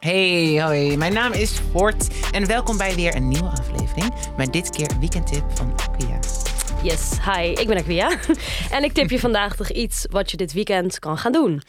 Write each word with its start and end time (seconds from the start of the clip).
Hey, 0.00 0.62
hoi. 0.62 0.96
Mijn 0.96 1.12
naam 1.12 1.32
is 1.32 1.58
Fort 1.70 2.08
en 2.32 2.46
welkom 2.46 2.76
bij 2.76 2.94
weer 2.94 3.16
een 3.16 3.28
nieuwe 3.28 3.48
aflevering. 3.48 4.14
Maar 4.36 4.50
dit 4.50 4.70
keer 4.70 4.90
een 4.90 5.00
weekendtip 5.00 5.44
van 5.54 5.72
Aquia. 5.76 6.18
Yes, 6.82 7.10
hi, 7.24 7.52
ik 7.52 7.66
ben 7.66 7.76
Aquia. 7.76 8.10
en 8.76 8.84
ik 8.84 8.92
tip 8.92 9.10
je 9.10 9.18
vandaag 9.18 9.56
toch 9.56 9.68
iets 9.68 10.06
wat 10.10 10.30
je 10.30 10.36
dit 10.36 10.52
weekend 10.52 10.98
kan 10.98 11.18
gaan 11.18 11.32
doen. 11.32 11.62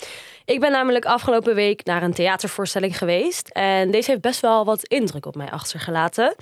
Ik 0.46 0.60
ben 0.60 0.72
namelijk 0.72 1.06
afgelopen 1.06 1.56
week 1.56 1.86
naar 1.86 2.04
een 2.04 2.14
theatervoorstelling 2.14 2.98
geweest. 2.98 3.48
En 3.48 3.92
deze 3.92 4.10
heeft 4.10 4.22
best 4.22 4.40
wel 4.40 4.66
wat 4.66 4.84
indruk 4.84 5.26
op 5.26 5.36
mij 5.36 5.52
achtergelaten. 5.52 6.36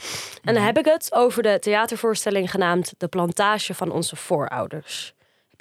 En 0.44 0.54
dan 0.54 0.64
heb 0.64 0.78
ik 0.78 0.86
het 0.86 1.14
over 1.14 1.44
de 1.44 1.58
theatervoorstelling 1.60 2.52
genaamd 2.52 2.94
De 2.98 3.08
Plantage 3.08 3.74
van 3.74 3.92
onze 3.92 4.16
voorouders. 4.16 5.14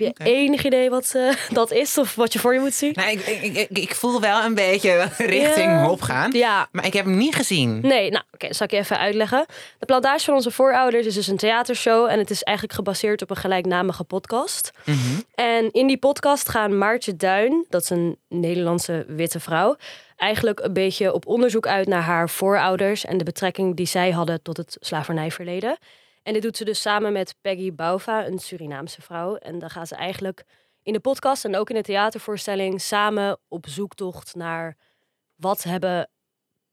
Heb 0.06 0.16
je 0.18 0.24
enig 0.24 0.64
idee 0.64 0.90
wat 0.90 1.12
uh, 1.16 1.32
dat 1.52 1.70
is 1.72 1.98
of 1.98 2.14
wat 2.14 2.32
je 2.32 2.38
voor 2.38 2.54
je 2.54 2.60
moet 2.60 2.74
zien? 2.74 2.92
Nou, 2.94 3.10
ik, 3.10 3.26
ik, 3.26 3.56
ik, 3.56 3.78
ik 3.78 3.94
voel 3.94 4.20
wel 4.20 4.44
een 4.44 4.54
beetje 4.54 5.08
richting 5.18 5.70
Ja. 5.70 5.84
hop 5.86 6.00
gaan. 6.00 6.32
Ja. 6.32 6.68
Maar 6.72 6.86
ik 6.86 6.92
heb 6.92 7.04
hem 7.04 7.16
niet 7.16 7.34
gezien. 7.34 7.80
Nee, 7.80 8.10
nou, 8.10 8.24
oké, 8.32 8.52
zal 8.54 8.66
ik 8.66 8.72
je 8.72 8.78
even 8.78 8.98
uitleggen. 8.98 9.46
De 9.78 9.86
Plantage 9.86 10.24
van 10.24 10.34
onze 10.34 10.50
voorouders 10.50 11.06
is 11.06 11.14
dus 11.14 11.26
een 11.26 11.36
theatershow 11.36 12.06
en 12.10 12.18
het 12.18 12.30
is 12.30 12.42
eigenlijk 12.42 12.76
gebaseerd 12.76 13.22
op 13.22 13.30
een 13.30 13.36
gelijknamige 13.36 14.04
podcast. 14.04 14.70
Mhm. 14.84 14.98
En 15.34 15.72
in 15.72 15.86
die 15.86 15.98
podcast 15.98 16.48
gaan 16.48 16.78
Maartje 16.78 17.16
Duin, 17.16 17.66
dat 17.68 17.82
is 17.82 17.90
een 17.90 18.16
Nederlandse 18.28 19.04
witte 19.08 19.40
vrouw, 19.40 19.76
eigenlijk 20.16 20.60
een 20.60 20.72
beetje 20.72 21.12
op 21.14 21.26
onderzoek 21.26 21.66
uit 21.66 21.86
naar 21.88 22.02
haar 22.02 22.30
voorouders 22.30 23.04
en 23.04 23.18
de 23.18 23.24
betrekking 23.24 23.76
die 23.76 23.86
zij 23.86 24.10
hadden 24.10 24.42
tot 24.42 24.56
het 24.56 24.76
slavernijverleden. 24.80 25.78
En 26.28 26.34
dit 26.34 26.42
doet 26.42 26.56
ze 26.56 26.64
dus 26.64 26.80
samen 26.80 27.12
met 27.12 27.34
Peggy 27.40 27.72
Bauva, 27.72 28.26
een 28.26 28.38
Surinaamse 28.38 29.02
vrouw. 29.02 29.36
En 29.36 29.58
dan 29.58 29.70
gaan 29.70 29.86
ze 29.86 29.94
eigenlijk 29.94 30.44
in 30.82 30.92
de 30.92 31.00
podcast 31.00 31.44
en 31.44 31.56
ook 31.56 31.70
in 31.70 31.74
de 31.76 31.82
theatervoorstelling 31.82 32.80
samen 32.80 33.38
op 33.48 33.66
zoektocht 33.68 34.34
naar 34.34 34.76
wat 35.34 35.62
hebben 35.62 36.10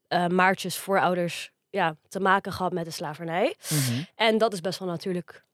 eh, 0.08 0.26
Maartjes 0.26 0.76
voorouders 0.76 1.50
ja, 1.70 1.96
te 2.08 2.20
maken 2.20 2.52
gehad 2.52 2.72
met 2.72 2.84
de 2.84 2.90
slavernij. 2.90 3.56
Mhm. 3.68 4.02
En 4.14 4.38
dat 4.38 4.52
is 4.52 4.60
best 4.60 4.78
wel 4.78 4.88
natuurlijk 4.88 5.44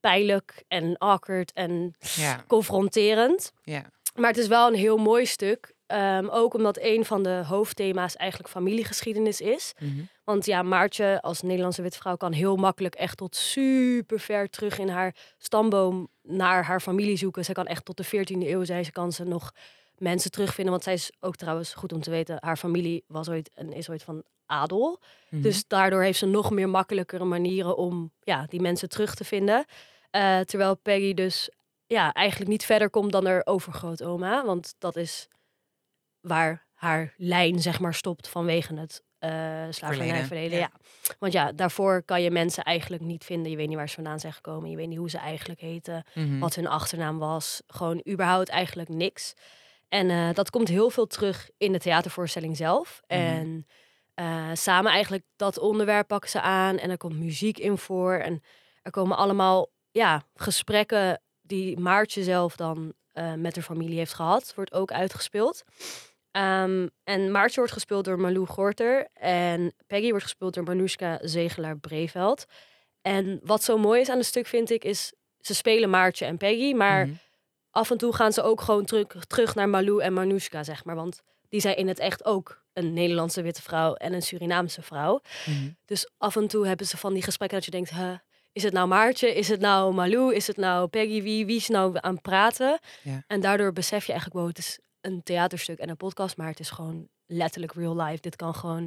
pijnlijk 0.00 0.64
en 0.68 0.98
awkward 0.98 1.52
en 1.52 1.94
Ja, 1.98 2.44
confronterend. 2.46 3.52
ja. 3.62 3.84
Maar 4.14 4.30
het 4.30 4.38
is 4.38 4.46
wel 4.48 4.68
een 4.68 4.74
heel 4.74 4.96
mooi 4.96 5.26
stuk. 5.26 5.74
Ehm, 5.90 6.26
ook 6.28 6.54
omdat 6.54 6.78
een 6.80 7.04
van 7.04 7.22
de 7.22 7.42
hoofdthema's 7.46 8.16
eigenlijk 8.16 8.50
familiegeschiedenis 8.50 9.40
is. 9.40 9.72
Mhm. 9.78 10.00
Want 10.24 10.46
ja, 10.46 10.62
Maartje 10.62 11.20
als 11.22 11.42
Nederlandse 11.42 11.82
witvrouw 11.82 12.16
kan 12.16 12.32
heel 12.32 12.56
makkelijk 12.56 12.94
echt 12.94 13.16
tot 13.16 13.36
super 13.36 14.20
ver 14.20 14.50
terug 14.50 14.78
in 14.78 14.88
haar 14.88 15.14
stamboom 15.38 16.08
naar 16.22 16.64
haar 16.64 16.80
familie 16.80 17.16
zoeken. 17.16 17.44
Zij 17.44 17.54
kan 17.54 17.66
echt 17.66 17.84
tot 17.84 17.96
de 17.96 18.04
14e 18.04 18.48
eeuw 18.48 18.64
zijn. 18.64 18.84
Ze 18.84 18.92
kan 18.92 19.12
ze 19.12 19.24
nog 19.24 19.52
mensen 19.98 20.30
terugvinden. 20.30 20.72
Want 20.72 20.84
zij 20.84 20.92
is 20.92 21.10
ook 21.20 21.36
trouwens 21.36 21.74
goed 21.74 21.92
om 21.92 22.00
te 22.00 22.10
weten, 22.10 22.36
haar 22.40 22.56
familie 22.56 23.04
was 23.06 23.28
ooit 23.28 23.50
en 23.54 23.72
is 23.72 23.90
ooit 23.90 24.02
van 24.02 24.22
adel. 24.46 25.00
Mhm. 25.28 25.42
Dus 25.42 25.66
daardoor 25.66 26.02
heeft 26.02 26.18
ze 26.18 26.26
nog 26.26 26.50
meer 26.50 26.68
makkelijkere 26.68 27.24
manieren 27.24 27.76
om 27.76 28.12
ja, 28.22 28.46
die 28.48 28.60
mensen 28.60 28.88
terug 28.88 29.14
te 29.14 29.24
vinden. 29.24 29.64
Eh, 30.10 30.40
terwijl 30.40 30.76
Peggy 30.76 31.14
dus 31.14 31.50
ja, 31.86 32.12
eigenlijk 32.12 32.50
niet 32.50 32.64
verder 32.64 32.90
komt 32.90 33.12
dan 33.12 33.26
haar 33.26 33.42
overgrootoma. 33.44 34.44
Want 34.44 34.74
dat 34.78 34.96
is 34.96 35.28
waar 36.20 36.66
haar 36.74 37.14
lijn 37.16 37.60
zeg 37.60 37.80
maar 37.80 37.94
stopt 37.94 38.28
vanwege 38.28 38.74
het 38.74 39.02
eh 39.18 39.28
slavernijverleden. 39.70 40.26
Verleden, 40.26 40.58
Ja. 40.58 40.70
Want 41.18 41.32
ja, 41.32 41.52
daarvoor 41.52 42.02
kan 42.02 42.22
je 42.22 42.30
mensen 42.30 42.64
eigenlijk 42.64 43.02
niet 43.02 43.24
vinden. 43.24 43.50
Je 43.50 43.56
weet 43.56 43.68
niet 43.68 43.76
waar 43.76 43.88
ze 43.88 43.94
vandaan 43.94 44.20
zijn 44.20 44.32
gekomen. 44.32 44.70
Je 44.70 44.76
weet 44.76 44.88
niet 44.88 44.98
hoe 44.98 45.10
ze 45.10 45.18
eigenlijk 45.18 45.60
heten. 45.60 46.04
Mhm. 46.14 46.38
Wat 46.38 46.54
hun 46.54 46.66
achternaam 46.66 47.18
was. 47.18 47.62
Gewoon 47.66 48.02
überhaupt 48.08 48.48
eigenlijk 48.48 48.88
niks. 48.88 49.34
En 49.88 50.10
eh, 50.10 50.28
dat 50.34 50.50
komt 50.50 50.68
heel 50.68 50.90
veel 50.90 51.06
terug 51.06 51.50
in 51.58 51.72
de 51.72 51.78
theatervoorstelling 51.78 52.56
zelf. 52.56 53.00
Mhm. 53.06 53.20
En 53.20 53.66
eh, 54.14 54.50
samen 54.52 54.92
eigenlijk 54.92 55.24
dat 55.36 55.58
onderwerp 55.58 56.06
pakken 56.08 56.30
ze 56.30 56.40
aan. 56.40 56.78
En 56.78 56.90
er 56.90 56.96
komt 56.98 57.18
muziek 57.18 57.58
in 57.58 57.78
voor. 57.78 58.14
En 58.14 58.42
er 58.82 58.90
komen 58.90 59.16
allemaal 59.16 59.68
ja, 59.90 60.22
gesprekken 60.34 61.22
die 61.40 61.78
Maartje 61.78 62.22
zelf 62.22 62.56
dan 62.56 62.92
met 63.36 63.54
haar 63.54 63.64
familie 63.64 63.98
heeft 63.98 64.14
gehad. 64.14 64.52
Wordt 64.54 64.72
ook 64.72 64.92
uitgespeeld. 64.92 65.64
Ehm, 66.30 66.86
en 67.04 67.30
Maartje 67.30 67.56
wordt 67.56 67.72
gespeeld 67.72 68.04
door 68.04 68.20
Malou 68.20 68.46
Gorter. 68.46 69.08
En 69.14 69.74
Peggy 69.86 70.08
wordt 70.08 70.22
gespeeld 70.24 70.54
door 70.54 70.64
Manoushka 70.64 71.18
Zegelaar-Breveld. 71.22 72.44
En 73.02 73.40
wat 73.42 73.62
zo 73.62 73.78
mooi 73.78 74.00
is 74.00 74.08
aan 74.08 74.16
het 74.16 74.26
stuk, 74.26 74.46
vind 74.46 74.70
ik, 74.70 74.84
is... 74.84 75.12
Ze 75.40 75.54
spelen 75.54 75.90
Maartje 75.90 76.24
en 76.24 76.36
Peggy, 76.36 76.72
maar 76.72 77.06
Mhm. 77.06 77.14
af 77.70 77.90
en 77.90 77.98
toe 77.98 78.14
gaan 78.14 78.32
ze 78.32 78.42
ook 78.42 78.60
gewoon 78.60 78.84
terug, 78.84 79.06
terug 79.26 79.54
naar 79.54 79.68
Malou 79.68 80.02
en 80.02 80.12
Manoushka, 80.12 80.62
zeg 80.62 80.84
maar. 80.84 80.94
Want 80.94 81.20
die 81.48 81.60
zijn 81.60 81.76
in 81.76 81.88
het 81.88 81.98
echt 81.98 82.24
ook 82.24 82.62
een 82.72 82.92
Nederlandse 82.92 83.42
witte 83.42 83.62
vrouw 83.62 83.94
en 83.94 84.12
een 84.12 84.22
Surinaamse 84.22 84.82
vrouw. 84.82 85.20
Mhm. 85.46 85.68
Dus 85.84 86.10
af 86.18 86.36
en 86.36 86.46
toe 86.48 86.66
hebben 86.66 86.86
ze 86.86 86.96
van 86.96 87.12
die 87.12 87.22
gesprekken 87.22 87.56
dat 87.58 87.66
je 87.66 87.72
denkt... 87.72 87.90
Huh, 87.90 88.14
is 88.52 88.62
het 88.62 88.72
nou 88.72 88.88
Maartje? 88.88 89.34
Is 89.34 89.48
het 89.48 89.60
nou 89.60 89.94
Malou? 89.94 90.34
Is 90.34 90.46
het 90.46 90.56
nou 90.56 90.88
Peggy? 90.88 91.22
Wie, 91.22 91.46
wie 91.46 91.56
is 91.56 91.68
nou 91.68 91.96
aan 92.00 92.12
het 92.12 92.22
praten? 92.22 92.78
Ja. 93.02 93.24
En 93.26 93.40
daardoor 93.40 93.72
besef 93.72 94.04
je 94.06 94.12
eigenlijk... 94.12 94.40
Wow, 94.40 94.48
het 94.48 94.58
is 94.58 94.78
een 95.00 95.22
theaterstuk 95.22 95.78
en 95.78 95.88
een 95.88 95.96
podcast... 95.96 96.36
maar 96.36 96.48
het 96.48 96.60
is 96.60 96.70
gewoon 96.70 97.08
letterlijk 97.26 97.72
real 97.72 97.96
life. 97.96 98.20
Dit 98.20 98.36
kan 98.36 98.54
gewoon 98.54 98.82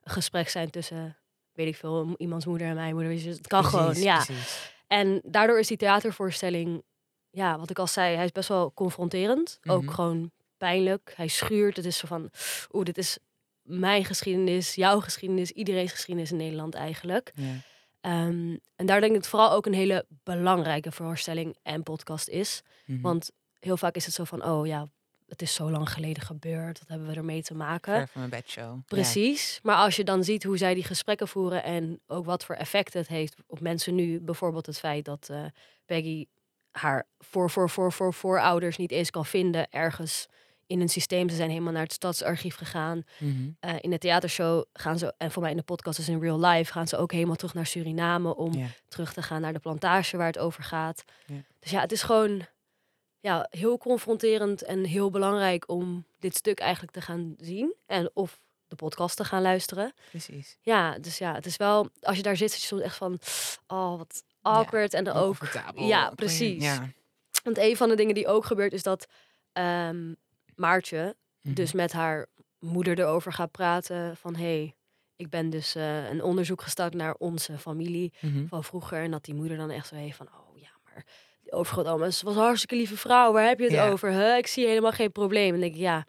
een 0.00 0.10
gesprek 0.12 0.48
zijn 0.48 0.70
tussen... 0.70 1.16
weet 1.52 1.66
ik 1.66 1.76
veel, 1.76 2.14
iemands 2.16 2.46
moeder 2.46 2.66
en 2.66 2.74
mijn 2.74 2.94
moeder. 2.94 3.12
Dus 3.12 3.24
Het 3.24 3.46
kan 3.46 3.64
gewoon, 3.64 3.94
ja. 3.94 4.24
precies. 4.24 4.72
En 4.86 5.20
daardoor 5.24 5.58
is 5.58 5.66
die 5.66 5.76
theatervoorstelling, 5.76 6.82
ja, 7.30 7.58
wat 7.58 7.70
ik 7.70 7.78
al 7.78 7.86
zei, 7.86 8.14
hij 8.14 8.24
is 8.24 8.32
best 8.32 8.48
wel 8.48 8.72
confronterend. 8.74 9.58
Mhm. 9.62 9.74
Ook 9.74 9.90
gewoon 9.90 10.30
pijnlijk. 10.56 11.12
Hij 11.16 11.28
schuurt. 11.28 11.76
Het 11.76 11.84
is 11.84 11.98
zo 11.98 12.06
van, 12.06 12.30
oeh, 12.72 12.84
dit 12.84 12.98
is 12.98 13.18
mijn 13.62 14.04
geschiedenis, 14.04 14.74
jouw 14.74 15.00
geschiedenis, 15.00 15.50
iedereen's 15.50 15.92
geschiedenis 15.92 16.30
in 16.30 16.36
Nederland 16.36 16.74
eigenlijk. 16.74 17.32
Ehm, 18.00 18.56
en 18.76 18.86
daar 18.86 19.00
denk 19.00 19.12
ik 19.12 19.18
het 19.18 19.28
vooral 19.28 19.52
ook 19.52 19.66
een 19.66 19.74
hele 19.74 20.06
belangrijke 20.22 20.92
voorstelling 20.92 21.56
en 21.62 21.82
podcast 21.82 22.28
is. 22.28 22.62
Mhm. 22.86 23.00
Want 23.00 23.30
heel 23.58 23.76
vaak 23.76 23.94
is 23.94 24.04
het 24.04 24.14
zo 24.14 24.24
van, 24.24 24.44
oh 24.44 24.66
ja, 24.66 24.88
het 25.28 25.42
is 25.42 25.54
zo 25.54 25.70
lang 25.70 25.90
geleden 25.90 26.22
gebeurd. 26.22 26.78
Wat 26.78 26.88
hebben 26.88 27.08
we 27.08 27.14
ermee 27.14 27.42
te 27.42 27.54
maken? 27.54 27.94
Ver 27.94 28.08
van 28.08 28.20
mijn 28.20 28.42
bedshow. 28.42 28.78
Precies. 28.86 29.60
Maar 29.62 29.76
als 29.76 29.96
je 29.96 30.04
dan 30.04 30.24
ziet 30.24 30.44
hoe 30.44 30.56
zij 30.56 30.74
die 30.74 30.84
gesprekken 30.84 31.28
voeren 31.28 31.62
en 31.62 32.00
ook 32.06 32.24
wat 32.24 32.44
voor 32.44 32.54
effect 32.54 32.92
het 32.92 33.08
heeft 33.08 33.34
op 33.46 33.60
mensen 33.60 33.94
nu, 33.94 34.20
bijvoorbeeld 34.20 34.66
het 34.66 34.78
feit 34.78 35.04
dat 35.04 35.28
eh, 35.30 35.44
Peggy 35.86 36.26
haar 36.70 37.06
voor, 37.18 37.50
voor, 37.50 37.70
voor, 37.70 37.92
voor 37.92 38.14
voorouders 38.14 38.76
niet 38.76 38.90
eens 38.90 39.10
kan 39.10 39.26
vinden 39.26 39.70
ergens 39.70 40.26
in 40.66 40.80
een 40.80 40.88
systeem. 40.88 41.28
Ze 41.28 41.36
zijn 41.36 41.50
helemaal 41.50 41.72
naar 41.72 41.82
het 41.82 41.92
stadsarchief 41.92 42.56
gegaan. 42.56 43.04
Mhm. 43.18 43.32
Eh, 43.60 43.74
in 43.80 43.90
de 43.90 43.98
theatershow 43.98 44.64
gaan 44.72 44.98
ze, 44.98 45.14
en 45.18 45.30
voor 45.30 45.42
mij 45.42 45.50
in 45.50 45.56
de 45.56 45.62
podcast 45.62 45.96
dus 45.96 46.08
in 46.08 46.20
real 46.20 46.40
life, 46.40 46.72
gaan 46.72 46.88
ze 46.88 46.96
ook 46.96 47.12
helemaal 47.12 47.36
terug 47.36 47.54
naar 47.54 47.66
Suriname 47.66 48.36
om 48.36 48.70
terug 48.88 49.12
te 49.12 49.22
gaan 49.22 49.40
naar 49.40 49.52
de 49.52 49.58
plantage 49.58 50.16
waar 50.16 50.26
het 50.26 50.38
over 50.38 50.62
gaat. 50.62 51.04
Dus 51.60 51.70
ja, 51.70 51.80
het 51.80 51.92
is 51.92 52.02
gewoon 52.02 52.46
ja, 53.20 53.46
heel 53.50 53.78
confronterend 53.78 54.62
en 54.62 54.84
heel 54.84 55.10
belangrijk 55.10 55.68
om 55.68 56.06
dit 56.18 56.36
stuk 56.36 56.58
eigenlijk 56.60 56.92
te 56.92 57.00
gaan 57.00 57.34
zien. 57.36 57.74
En 57.86 58.10
of 58.14 58.40
de 58.68 58.76
podcast 58.76 59.16
te 59.16 59.24
gaan 59.24 59.42
luisteren. 59.42 59.92
Precies. 60.10 60.58
Ja, 60.60 60.98
dus 60.98 61.18
ja, 61.18 61.34
het 61.34 61.46
is 61.46 61.56
wel, 61.56 61.88
als 62.00 62.16
je 62.16 62.22
daar 62.22 62.36
zit, 62.36 62.50
zit 62.50 62.60
je 62.60 62.66
soms 62.66 62.82
echt 62.82 62.96
van, 62.96 63.18
oh, 63.66 63.98
wat 63.98 64.24
awkward. 64.42 64.94
en 64.94 65.04
dan 65.04 65.16
ook, 65.16 65.36
ja, 65.74 66.10
precies. 66.10 66.62
Ja. 66.64 66.88
Want 67.42 67.58
een 67.58 67.76
van 67.76 67.88
de 67.88 67.94
dingen 67.96 68.14
die 68.14 68.26
ook 68.26 68.44
gebeurt 68.44 68.72
is 68.72 68.82
dat 68.82 69.06
ehm, 69.52 70.14
Maartje 70.54 71.16
Mhm. 71.42 71.54
dus 71.54 71.72
met 71.72 71.92
haar 71.92 72.26
moeder 72.58 72.98
erover 72.98 73.32
gaat 73.32 73.50
praten 73.50 74.16
van, 74.16 74.36
hey, 74.36 74.76
ik 75.16 75.30
ben 75.30 75.50
dus 75.50 75.74
eh, 75.74 76.08
een 76.10 76.22
onderzoek 76.22 76.62
gestart 76.62 76.94
naar 76.94 77.14
onze 77.14 77.58
familie 77.58 78.12
Mhm. 78.20 78.46
van 78.46 78.64
vroeger. 78.64 79.02
En 79.02 79.10
dat 79.10 79.24
die 79.24 79.34
moeder 79.34 79.56
dan 79.56 79.70
echt 79.70 79.86
zo 79.86 79.94
heeft 79.94 80.16
van, 80.16 80.26
oh 80.26 80.58
ja, 80.58 80.68
maar 80.84 81.04
die 81.48 81.58
overgrootoma 81.58 82.04
was 82.04 82.22
een 82.24 82.32
hartstikke 82.34 82.76
lieve 82.76 82.96
vrouw. 82.96 83.32
Waar 83.32 83.46
heb 83.48 83.58
je 83.58 83.64
het 83.64 83.72
Ja. 83.74 83.88
over? 83.90 84.10
Huh? 84.12 84.36
Ik 84.36 84.46
zie 84.46 84.66
helemaal 84.66 84.92
geen 84.92 85.12
probleem. 85.12 85.54
En 85.54 85.60
denk 85.60 85.74
ik, 85.74 85.80
ja, 85.80 86.06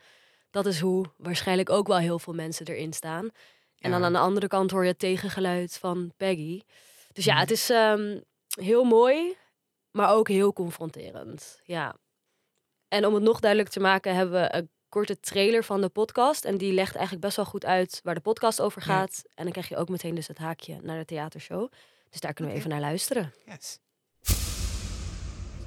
dat 0.52 0.66
is 0.66 0.80
hoe 0.80 1.06
waarschijnlijk 1.18 1.70
ook 1.70 1.88
wel 1.88 1.98
heel 1.98 2.20
veel 2.20 2.34
mensen 2.34 2.66
erin 2.66 2.94
staan. 2.94 3.30
En 3.78 3.92
dan 3.92 4.04
aan 4.04 4.14
de 4.14 4.20
andere 4.20 4.48
kant 4.48 4.72
hoor 4.72 4.84
je 4.84 4.90
het 4.90 5.00
tegengeluid 5.00 5.78
van 5.78 6.14
Peggy. 6.18 6.62
Dus 7.14 7.26
ja, 7.26 7.38
het 7.40 7.52
is 7.52 7.70
ehm, 7.70 8.20
heel 8.62 8.84
mooi, 8.84 9.36
maar 9.92 10.12
ook 10.14 10.28
heel 10.28 10.54
confronterend. 10.54 11.60
Ja. 11.64 11.96
En 12.88 13.06
om 13.06 13.14
het 13.14 13.24
nog 13.24 13.40
duidelijk 13.40 13.72
te 13.72 13.80
maken, 13.80 14.16
hebben 14.16 14.42
we 14.42 14.54
een 14.56 14.70
korte 14.90 15.20
trailer 15.20 15.64
van 15.64 15.82
de 15.82 15.90
podcast. 15.90 16.46
En 16.46 16.58
die 16.58 16.74
legt 16.74 16.94
eigenlijk 16.96 17.26
best 17.26 17.36
wel 17.36 17.46
goed 17.46 17.66
uit 17.66 18.00
waar 18.04 18.16
de 18.16 18.22
podcast 18.22 18.62
over 18.62 18.82
Ja. 18.86 18.94
gaat. 18.94 19.22
En 19.36 19.44
dan 19.44 19.52
krijg 19.52 19.70
je 19.70 19.78
ook 19.78 19.90
meteen 19.90 20.16
dus 20.16 20.28
het 20.28 20.38
haakje 20.38 20.80
naar 20.82 20.98
de 20.98 21.06
theatershow. 21.06 21.72
Dus 22.10 22.20
daar 22.20 22.34
kunnen 22.34 22.54
we 22.54 22.60
even 22.60 22.72
naar 22.72 22.80
luisteren. 22.80 23.34
Yes. 23.46 23.80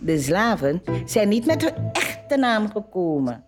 De 0.04 0.20
slaven 0.20 0.82
zijn 1.04 1.28
niet 1.28 1.46
met 1.46 1.62
hun 1.62 1.90
echte 1.92 2.36
naam 2.36 2.70
gekomen. 2.70 3.44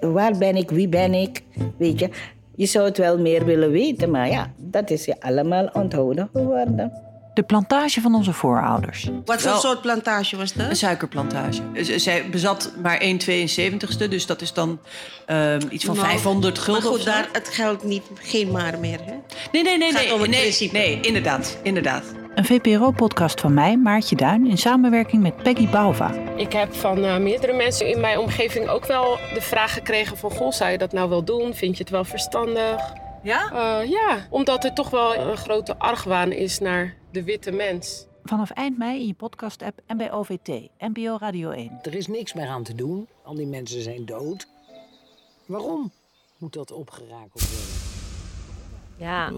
Waar 0.00 0.38
ben 0.38 0.56
ik, 0.56 0.70
wie 0.70 0.88
ben 0.88 1.14
ik? 1.14 1.42
Weet 1.78 1.98
je, 1.98 2.10
je 2.56 2.66
zou 2.66 2.84
het 2.84 2.98
wel 2.98 3.18
meer 3.18 3.44
willen 3.44 3.70
weten, 3.70 4.10
maar 4.10 4.28
ja, 4.28 4.52
dat 4.56 4.90
is 4.90 5.04
je 5.04 5.20
allemaal 5.20 5.68
onthouden 5.72 6.28
geworden. 6.32 6.92
De 7.34 7.42
plantage 7.42 8.00
van 8.00 8.14
onze 8.14 8.32
voorouders. 8.32 9.10
Wat 9.24 9.42
voor 9.42 9.60
soort 9.60 9.80
plantage 9.80 10.36
was 10.36 10.52
dat? 10.52 10.70
Een 10.70 10.76
suikerplantage. 10.76 11.62
Zij 11.96 12.30
bezat 12.30 12.72
maar 12.82 12.98
1 12.98 13.20
72ste, 13.20 14.08
dus 14.08 14.26
dat 14.26 14.40
is 14.40 14.52
dan 14.52 14.80
ehm, 15.26 15.60
iets 15.70 15.84
van 15.84 15.96
Nou, 15.96 16.08
500 16.08 16.58
gulden 16.58 16.82
Maar 16.82 16.92
goed, 16.92 17.04
daar, 17.04 17.28
het 17.32 17.48
geldt 17.48 17.84
niet, 17.84 18.02
geen 18.14 18.50
maar 18.50 18.78
meer. 18.78 18.98
Hè? 19.04 19.14
Nee, 19.52 19.62
nee, 19.62 19.78
nee, 19.78 19.92
gaat 19.92 20.02
nee, 20.04 20.14
om 20.14 20.20
het 20.20 20.30
nee, 20.30 20.40
principe. 20.40 20.76
nee, 20.76 21.00
inderdaad, 21.00 21.58
inderdaad. 21.62 22.04
Een 22.34 22.44
VPRO-podcast 22.44 23.40
van 23.40 23.54
mij, 23.54 23.76
Maartje 23.78 24.16
Duin, 24.16 24.46
in 24.46 24.58
samenwerking 24.58 25.22
met 25.22 25.36
Peggy 25.36 25.68
Bauva. 25.68 26.12
Ik 26.36 26.52
heb 26.52 26.74
van 26.74 27.04
eh, 27.04 27.18
meerdere 27.18 27.52
mensen 27.52 27.88
in 27.88 28.00
mijn 28.00 28.18
omgeving 28.18 28.68
ook 28.68 28.86
wel 28.86 29.18
de 29.34 29.40
vraag 29.40 29.72
gekregen 29.72 30.16
van... 30.16 30.30
Goh, 30.30 30.52
zou 30.52 30.70
je 30.70 30.78
dat 30.78 30.92
nou 30.92 31.08
wel 31.08 31.24
doen? 31.24 31.54
Vind 31.54 31.76
je 31.76 31.82
het 31.82 31.92
wel 31.92 32.04
verstandig? 32.04 32.92
Ja? 33.22 33.50
Eh, 33.52 33.90
ja, 33.90 34.26
omdat 34.30 34.64
er 34.64 34.72
toch 34.72 34.90
wel 34.90 35.16
een 35.16 35.36
grote 35.36 35.78
argwaan 35.78 36.32
is 36.32 36.58
naar 36.58 36.94
de 37.10 37.24
witte 37.24 37.50
mens. 37.52 38.06
Vanaf 38.24 38.50
eind 38.50 38.78
mei 38.78 39.00
in 39.00 39.06
je 39.06 39.14
podcast-app 39.14 39.80
en 39.86 39.96
bij 39.96 40.12
OVT, 40.12 40.48
NPO 40.78 41.16
Radio 41.20 41.50
1. 41.50 41.78
Er 41.82 41.94
is 41.94 42.06
niks 42.06 42.32
meer 42.32 42.48
aan 42.48 42.62
te 42.62 42.74
doen. 42.74 43.08
Al 43.22 43.34
die 43.34 43.46
mensen 43.46 43.82
zijn 43.82 44.04
dood. 44.04 44.46
Waarom 45.46 45.92
moet 46.38 46.52
dat 46.52 46.72
opgerakeld 46.72 47.48
worden? 47.50 47.73
Ja. 48.96 49.30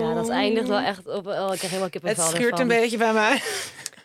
ja, 0.00 0.14
dat 0.14 0.28
eindigt 0.28 0.68
wel 0.68 0.78
echt 0.78 1.06
op... 1.06 1.26
Oh, 1.26 1.32
ik 1.52 1.58
krijg 1.58 1.60
helemaal 1.60 1.82
Het 1.82 1.90
kippenvel 1.90 2.24
schuurt 2.24 2.42
ervan. 2.50 2.60
een 2.60 2.68
beetje 2.80 2.96
bij 2.98 3.12
mij. 3.12 3.42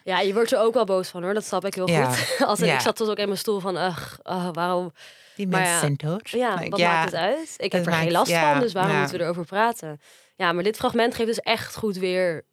Ja, 0.03 0.19
je 0.19 0.33
wordt 0.33 0.51
er 0.51 0.59
ook 0.59 0.73
wel 0.73 0.85
boos 0.85 1.07
van 1.09 1.23
hoor. 1.23 1.33
Dat 1.33 1.45
snap 1.45 1.65
ik 1.65 1.73
heel 1.73 1.89
Ja. 1.89 2.11
goed. 2.11 2.47
Als 2.47 2.59
Ja. 2.59 2.73
Ik 2.73 2.79
zat 2.79 2.95
tot 2.95 3.09
ook 3.09 3.17
in 3.17 3.25
mijn 3.25 3.37
stoel 3.37 3.59
van, 3.59 3.75
ah, 3.77 4.49
waarom... 4.51 4.93
Die 5.35 5.47
mensen 5.47 5.71
ja, 5.73 5.79
zijn 5.79 5.95
dood. 5.95 6.29
Ja, 6.29 6.55
Like, 6.55 6.69
wat 6.69 6.79
ja, 6.79 6.91
maakt 6.91 7.11
het 7.11 7.19
uit? 7.21 7.53
Ik 7.57 7.71
heb 7.71 7.85
het 7.85 7.85
er 7.85 7.93
geen 7.93 8.01
maakt- 8.01 8.11
last 8.15 8.31
ja, 8.31 8.51
van, 8.51 8.61
dus 8.61 8.73
waarom 8.73 8.91
ja. 8.93 8.99
moeten 8.99 9.17
we 9.17 9.23
erover 9.23 9.45
praten? 9.45 10.01
Ja, 10.35 10.51
maar 10.51 10.63
dit 10.63 10.75
fragment 10.77 11.15
geeft 11.15 11.27
dus 11.27 11.39
echt 11.39 11.75
goed 11.75 11.97
weer 11.97 12.45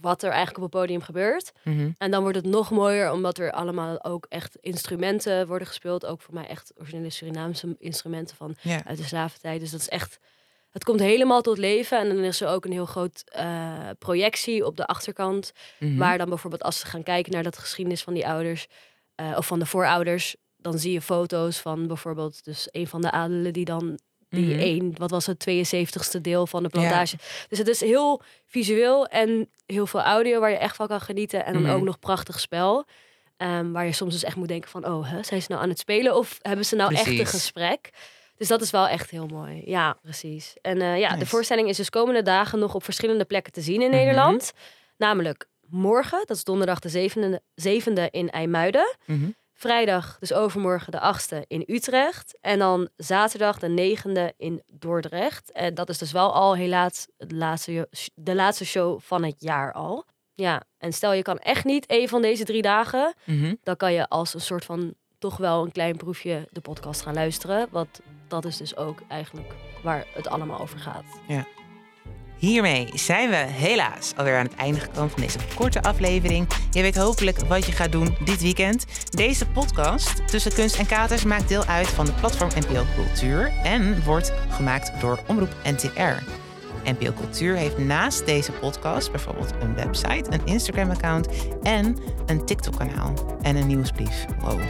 wat 0.00 0.22
er 0.22 0.30
eigenlijk 0.30 0.56
op 0.64 0.72
het 0.72 0.80
podium 0.80 1.02
gebeurt. 1.02 1.52
Mhm. 1.64 1.90
En 1.98 2.10
dan 2.10 2.22
wordt 2.22 2.36
het 2.36 2.46
nog 2.46 2.70
mooier, 2.70 3.12
omdat 3.12 3.38
er 3.38 3.52
allemaal 3.52 4.04
ook 4.04 4.26
echt 4.28 4.56
instrumenten 4.60 5.46
worden 5.46 5.66
gespeeld. 5.66 6.06
Ook 6.06 6.20
voor 6.22 6.34
mij 6.34 6.46
echt 6.46 6.72
originele 6.78 7.10
Surinaamse 7.10 7.76
instrumenten 7.78 8.36
van 8.36 8.56
uit 8.86 8.98
de 8.98 9.04
slaventijd. 9.04 9.60
Dus 9.60 9.70
dat 9.70 9.80
is 9.80 9.88
echt... 9.88 10.18
Het 10.72 10.84
komt 10.84 11.00
helemaal 11.00 11.40
tot 11.42 11.58
leven. 11.58 11.98
En 11.98 12.08
dan 12.08 12.18
is 12.18 12.40
er 12.40 12.48
ook 12.48 12.64
een 12.64 12.72
heel 12.72 12.86
groot 12.86 13.22
eh, 13.26 13.88
projectie 13.98 14.66
op 14.66 14.76
de 14.76 14.86
achterkant. 14.86 15.52
Mhm. 15.78 15.96
Waar 15.96 16.18
dan 16.18 16.28
bijvoorbeeld 16.28 16.62
als 16.62 16.78
ze 16.78 16.86
gaan 16.86 17.02
kijken 17.02 17.32
naar 17.32 17.42
dat 17.42 17.58
geschiedenis 17.58 18.02
van 18.02 18.14
die 18.14 18.26
ouders... 18.28 18.66
eh, 19.14 19.34
of 19.36 19.46
van 19.46 19.58
de 19.58 19.66
voorouders... 19.66 20.36
dan 20.56 20.78
zie 20.78 20.92
je 20.92 21.00
foto's 21.00 21.58
van 21.58 21.86
bijvoorbeeld 21.86 22.44
dus 22.44 22.68
een 22.70 22.86
van 22.86 23.00
de 23.00 23.10
adelen 23.10 23.52
die 23.52 23.64
dan... 23.64 23.98
Die 24.28 24.44
Mhm. 24.54 24.58
één, 24.58 24.92
wat 24.98 25.10
was 25.10 25.26
het, 25.26 25.40
72ste 25.50 26.20
deel 26.20 26.46
van 26.46 26.62
de 26.62 26.68
plantage. 26.68 27.16
Dus 27.48 27.58
het 27.58 27.68
is 27.68 27.80
heel 27.80 28.22
visueel 28.46 29.06
en 29.06 29.50
heel 29.66 29.86
veel 29.86 30.00
audio 30.02 30.40
waar 30.40 30.50
je 30.50 30.56
echt 30.56 30.76
van 30.76 30.86
kan 30.86 31.00
genieten. 31.00 31.44
En 31.44 31.52
dan 31.52 31.62
Mhm. 31.62 31.72
ook 31.72 31.82
nog 31.82 31.98
prachtig 31.98 32.40
spel. 32.40 32.84
Ehm, 33.36 33.70
waar 33.72 33.84
je 33.86 33.92
soms 33.92 34.12
dus 34.12 34.24
echt 34.24 34.36
moet 34.36 34.48
denken 34.48 34.70
van... 34.70 34.86
oh, 34.86 35.10
hè, 35.10 35.22
zijn 35.22 35.42
ze 35.42 35.46
nou 35.50 35.62
aan 35.62 35.68
het 35.68 35.78
spelen 35.78 36.16
of 36.16 36.38
hebben 36.42 36.64
ze 36.64 36.76
nou 36.76 36.94
echt 36.94 37.06
een 37.06 37.26
gesprek? 37.26 37.90
Dus 38.42 38.50
dat 38.50 38.60
is 38.62 38.70
wel 38.70 38.88
echt 38.88 39.10
heel 39.10 39.26
mooi. 39.26 39.62
Ja, 39.64 39.96
precies. 40.02 40.54
En 40.62 40.80
eh, 40.80 40.98
ja, 40.98 41.16
de 41.16 41.26
voorstelling 41.26 41.68
is 41.68 41.76
dus 41.76 41.90
komende 41.90 42.22
dagen 42.22 42.58
nog 42.58 42.74
op 42.74 42.84
verschillende 42.84 43.24
plekken 43.24 43.52
te 43.52 43.60
zien 43.60 43.82
in 43.82 43.88
Mhm. 43.90 43.96
Nederland. 43.98 44.52
Namelijk 44.96 45.46
morgen, 45.68 46.22
dat 46.26 46.36
is 46.36 46.44
donderdag 46.44 46.78
de 46.78 46.88
7e, 46.88 47.40
7e 47.54 48.06
in 48.10 48.30
IJmuiden. 48.30 48.96
Mhm. 49.06 49.30
Vrijdag, 49.54 50.16
dus 50.18 50.32
overmorgen 50.32 50.92
de 50.92 51.00
8e 51.00 51.42
in 51.46 51.64
Utrecht. 51.66 52.38
En 52.40 52.58
dan 52.58 52.88
zaterdag 52.96 53.58
de 53.58 53.68
9e 53.68 54.32
in 54.36 54.62
Dordrecht. 54.66 55.52
En 55.52 55.74
dat 55.74 55.88
is 55.88 55.98
dus 55.98 56.12
wel 56.12 56.32
al 56.34 56.56
helaas 56.56 57.06
het 57.18 57.32
laatste, 57.32 57.88
de 58.14 58.34
laatste 58.34 58.64
show 58.64 59.00
van 59.00 59.24
het 59.24 59.36
jaar 59.38 59.72
al. 59.72 60.04
Ja, 60.34 60.62
en 60.78 60.92
stel 60.92 61.12
je 61.12 61.22
kan 61.22 61.38
echt 61.38 61.64
niet 61.64 61.84
een 61.86 62.08
van 62.08 62.22
deze 62.22 62.44
drie 62.44 62.62
dagen. 62.62 63.14
Mhm. 63.24 63.54
Dan 63.62 63.76
kan 63.76 63.92
je 63.92 64.08
als 64.08 64.34
een 64.34 64.40
soort 64.40 64.64
van 64.64 64.94
toch 65.18 65.36
wel 65.36 65.64
een 65.64 65.72
klein 65.72 65.96
proefje 65.96 66.48
de 66.50 66.60
podcast 66.60 67.02
gaan 67.02 67.14
luisteren. 67.14 67.66
Want 67.70 68.00
dat 68.32 68.44
is 68.44 68.56
dus 68.56 68.76
ook 68.76 69.02
eigenlijk 69.08 69.54
waar 69.82 70.06
het 70.14 70.28
allemaal 70.28 70.60
over 70.60 70.78
gaat. 70.78 71.04
Hiermee 72.36 72.90
zijn 72.94 73.30
we 73.30 73.36
helaas 73.36 74.12
alweer 74.16 74.36
aan 74.36 74.44
het 74.44 74.54
einde 74.54 74.80
gekomen 74.80 75.10
van 75.10 75.20
deze 75.20 75.38
korte 75.54 75.82
aflevering. 75.82 76.48
Je 76.70 76.82
weet 76.82 76.96
hopelijk 76.96 77.38
wat 77.38 77.66
je 77.66 77.72
gaat 77.72 77.92
doen 77.92 78.16
dit 78.24 78.42
weekend. 78.42 78.84
Deze 79.10 79.46
podcast 79.46 80.28
Tussen 80.28 80.54
Kunst 80.54 80.78
en 80.78 80.86
Katers 80.86 81.24
maakt 81.24 81.48
deel 81.48 81.64
uit 81.64 81.86
van 81.86 82.06
de 82.06 82.12
platform 82.12 82.50
NPO 82.58 82.82
Cultuur 82.94 83.52
en 83.62 84.04
wordt 84.04 84.32
gemaakt 84.48 85.00
door 85.00 85.18
Omroep 85.26 85.54
NTR. 85.64 86.22
NPO 86.84 87.12
Cultuur 87.12 87.56
heeft 87.56 87.78
naast 87.78 88.26
deze 88.26 88.52
podcast 88.52 89.10
bijvoorbeeld 89.10 89.52
een 89.60 89.74
website, 89.74 90.24
een 90.30 90.46
Instagram-account 90.46 91.28
en 91.62 91.96
een 92.26 92.46
TikTok-kanaal 92.46 93.38
en 93.42 93.56
een 93.56 93.66
nieuwsbrief. 93.66 94.24
Wow. 94.40 94.60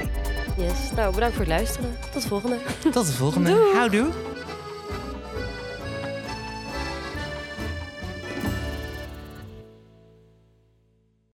Yes, 0.57 0.93
nou 0.95 1.15
bedankt 1.15 1.37
voor 1.37 1.45
het 1.45 1.55
luisteren. 1.55 1.97
Tot 2.13 2.23
de 2.23 2.29
volgende. 2.29 2.57
Tot 2.93 3.07
de 3.07 3.13
volgende. 3.13 3.51
Doei. 3.51 3.75
Houdoe. 3.77 4.32